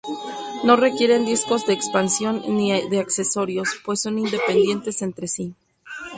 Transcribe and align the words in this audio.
No 0.63 0.77
requieren 0.77 1.25
discos 1.27 1.67
de 1.67 1.73
expansión 1.73 2.41
ni 2.47 2.71
de 2.89 2.99
accesorios, 2.99 3.79
pues 3.85 4.01
son 4.01 4.17
independientes 4.17 5.03
entre 5.03 5.27
sí. 5.27 5.53